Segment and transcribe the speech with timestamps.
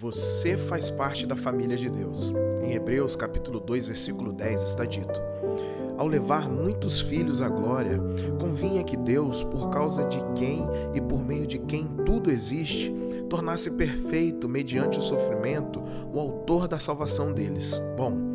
[0.00, 2.32] Você faz parte da família de Deus.
[2.62, 5.20] Em Hebreus capítulo 2, versículo 10 está dito:
[5.96, 7.98] Ao levar muitos filhos à glória,
[8.38, 10.62] convinha que Deus, por causa de quem
[10.94, 12.94] e por meio de quem tudo existe,
[13.28, 17.82] tornasse perfeito mediante o sofrimento o autor da salvação deles.
[17.96, 18.27] Bom,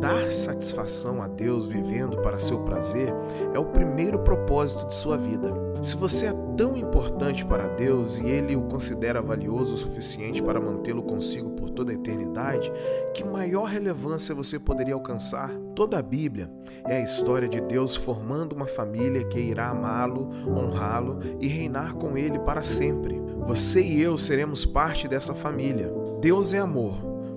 [0.00, 3.14] dar satisfação a Deus vivendo para seu prazer
[3.54, 5.52] é o primeiro propósito de sua vida.
[5.82, 10.60] Se você é tão importante para Deus e ele o considera valioso o suficiente para
[10.60, 12.72] mantê-lo consigo por toda a eternidade,
[13.12, 15.50] que maior relevância você poderia alcançar?
[15.74, 16.48] Toda a Bíblia
[16.86, 22.16] é a história de Deus formando uma família que irá amá-lo, honrá-lo e reinar com
[22.16, 23.20] ele para sempre.
[23.40, 25.92] Você e eu seremos parte dessa família.
[26.20, 26.94] Deus é amor.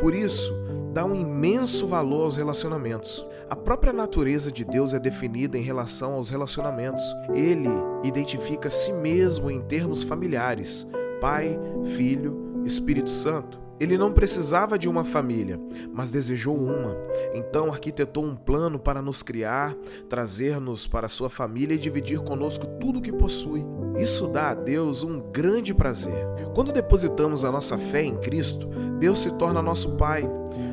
[0.00, 0.54] Por isso,
[0.92, 3.24] dá um imenso valor aos relacionamentos.
[3.48, 7.02] A própria natureza de Deus é definida em relação aos relacionamentos.
[7.34, 7.68] Ele
[8.02, 10.86] identifica si mesmo em termos familiares:
[11.20, 11.58] Pai,
[11.96, 13.68] Filho, Espírito Santo.
[13.80, 15.56] Ele não precisava de uma família,
[15.92, 16.96] mas desejou uma.
[17.32, 19.72] Então arquitetou um plano para nos criar,
[20.08, 23.64] trazer-nos para sua família e dividir conosco tudo o que possui.
[23.96, 26.26] Isso dá a Deus um grande prazer.
[26.56, 28.66] Quando depositamos a nossa fé em Cristo,
[28.98, 30.28] Deus se torna nosso Pai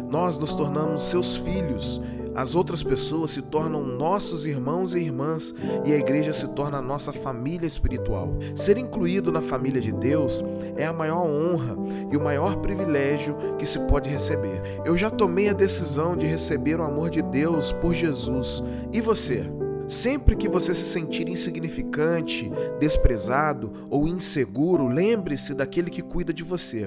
[0.09, 2.01] nós nos tornamos seus filhos,
[2.35, 7.13] as outras pessoas se tornam nossos irmãos e irmãs e a igreja se torna nossa
[7.13, 8.37] família espiritual.
[8.53, 10.43] Ser incluído na família de Deus
[10.75, 11.77] é a maior honra
[12.11, 14.61] e o maior privilégio que se pode receber.
[14.83, 18.61] Eu já tomei a decisão de receber o amor de Deus por Jesus.
[18.91, 19.49] E você?
[19.87, 26.85] Sempre que você se sentir insignificante, desprezado ou inseguro, lembre-se daquele que cuida de você.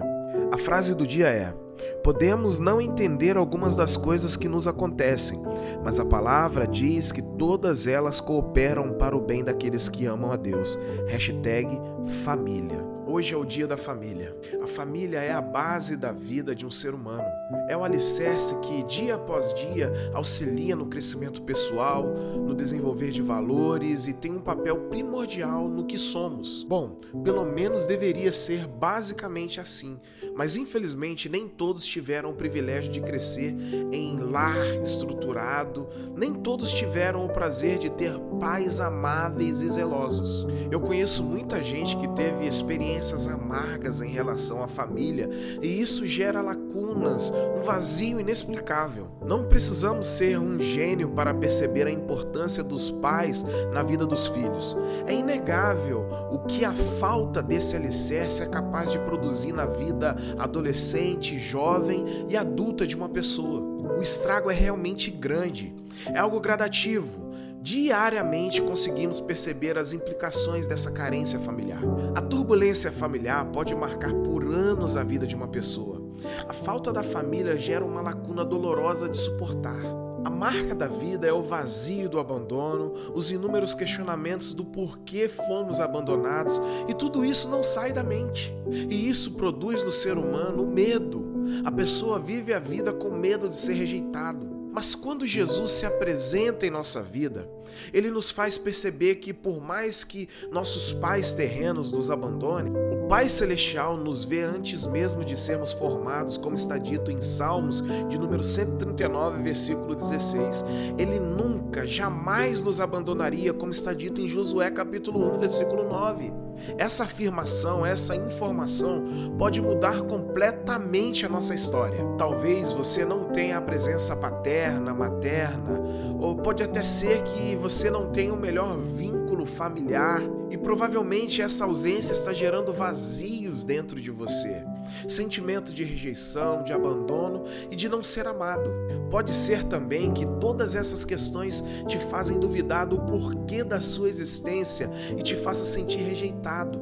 [0.52, 1.54] A frase do dia é:
[2.02, 5.40] Podemos não entender algumas das coisas que nos acontecem,
[5.82, 10.36] mas a palavra diz que todas elas cooperam para o bem daqueles que amam a
[10.36, 10.78] Deus.
[11.06, 11.80] Hashtag
[12.24, 12.98] família.
[13.10, 14.36] Hoje é o dia da família.
[14.62, 17.24] A família é a base da vida de um ser humano.
[17.66, 24.06] É o alicerce que, dia após dia, auxilia no crescimento pessoal, no desenvolver de valores
[24.06, 26.62] e tem um papel primordial no que somos.
[26.64, 29.98] Bom, pelo menos deveria ser basicamente assim,
[30.38, 33.54] mas infelizmente nem todos tiveram o privilégio de crescer
[33.92, 40.46] em lar estruturado, nem todos tiveram o prazer de ter pais amáveis e zelosos.
[40.70, 45.28] Eu conheço muita gente que teve experiência experiências amargas em relação à família
[45.60, 49.08] e isso gera lacunas, um vazio inexplicável.
[49.24, 54.76] Não precisamos ser um gênio para perceber a importância dos pais na vida dos filhos.
[55.06, 61.38] É inegável o que a falta desse alicerce é capaz de produzir na vida adolescente,
[61.38, 63.60] jovem e adulta de uma pessoa.
[63.96, 65.74] O estrago é realmente grande,
[66.06, 67.28] é algo gradativo
[67.60, 71.80] Diariamente conseguimos perceber as implicações dessa carência familiar.
[72.14, 76.07] A turbulência familiar pode marcar por anos a vida de uma pessoa.
[76.48, 79.80] A falta da família gera uma lacuna dolorosa de suportar.
[80.24, 85.78] A marca da vida é o vazio do abandono, os inúmeros questionamentos do porquê fomos
[85.78, 88.52] abandonados, e tudo isso não sai da mente.
[88.68, 91.24] E isso produz no ser humano o medo.
[91.64, 94.57] A pessoa vive a vida com medo de ser rejeitado.
[94.72, 97.48] Mas quando Jesus se apresenta em nossa vida,
[97.92, 103.28] ele nos faz perceber que, por mais que nossos pais terrenos nos abandonem, o Pai
[103.28, 108.42] Celestial nos vê antes mesmo de sermos formados, como está dito em Salmos, de número
[108.42, 110.64] 139, versículo 16.
[110.98, 116.47] Ele nunca, jamais nos abandonaria, como está dito em Josué, capítulo 1, versículo 9.
[116.76, 119.04] Essa afirmação, essa informação
[119.38, 121.98] pode mudar completamente a nossa história.
[122.16, 125.80] Talvez você não tenha a presença paterna, materna,
[126.20, 130.20] ou pode até ser que você não tenha o melhor vínculo familiar
[130.50, 134.64] e provavelmente essa ausência está gerando vazios dentro de você.
[135.08, 138.70] Sentimentos de rejeição, de abandono e de não ser amado.
[139.10, 144.90] Pode ser também que todas essas questões te fazem duvidar do porquê da sua existência
[145.16, 146.78] e te faça sentir rejeitado.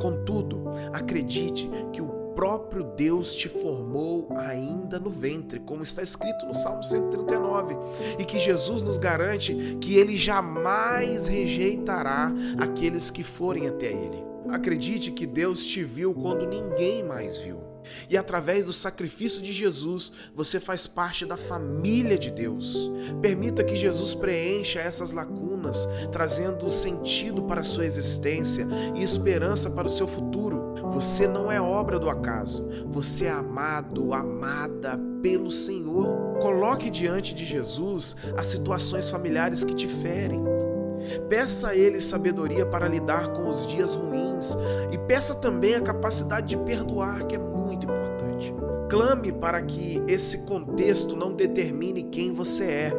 [0.00, 6.54] Contudo, acredite que o próprio Deus te formou ainda no ventre, como está escrito no
[6.54, 7.76] Salmo 139,
[8.18, 14.24] e que Jesus nos garante que ele jamais rejeitará aqueles que forem até ele.
[14.48, 17.69] Acredite que Deus te viu quando ninguém mais viu.
[18.08, 22.90] E através do sacrifício de Jesus, você faz parte da família de Deus.
[23.20, 29.88] Permita que Jesus preencha essas lacunas, trazendo sentido para a sua existência e esperança para
[29.88, 30.74] o seu futuro.
[30.90, 36.38] Você não é obra do acaso, você é amado, amada pelo Senhor.
[36.40, 40.42] Coloque diante de Jesus as situações familiares que te ferem.
[41.28, 44.56] Peça a Ele sabedoria para lidar com os dias ruins
[44.90, 47.59] e peça também a capacidade de perdoar, que é muito.
[48.90, 52.92] Clame para que esse contexto não determine quem você é,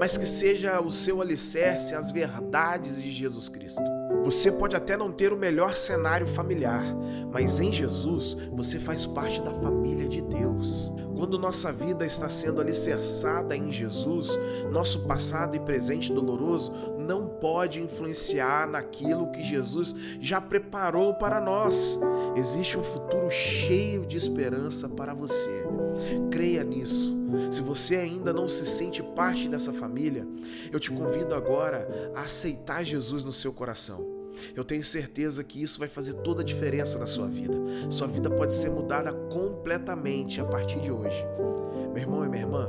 [0.00, 3.82] mas que seja o seu alicerce as verdades de Jesus Cristo.
[4.24, 6.82] Você pode até não ter o melhor cenário familiar,
[7.30, 10.83] mas em Jesus você faz parte da família de Deus.
[11.16, 14.36] Quando nossa vida está sendo alicerçada em Jesus,
[14.70, 21.98] nosso passado e presente doloroso não pode influenciar naquilo que Jesus já preparou para nós.
[22.34, 25.64] Existe um futuro cheio de esperança para você.
[26.30, 27.16] Creia nisso.
[27.50, 30.26] Se você ainda não se sente parte dessa família,
[30.72, 34.23] eu te convido agora a aceitar Jesus no seu coração.
[34.54, 37.54] Eu tenho certeza que isso vai fazer toda a diferença na sua vida.
[37.90, 41.24] Sua vida pode ser mudada completamente a partir de hoje.
[41.92, 42.68] Meu irmão e minha irmã,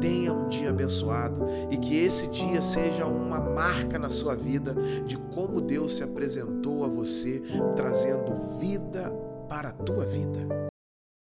[0.00, 4.74] tenha um dia abençoado e que esse dia seja uma marca na sua vida
[5.06, 7.42] de como Deus se apresentou a você,
[7.74, 9.10] trazendo vida
[9.48, 10.65] para a tua vida.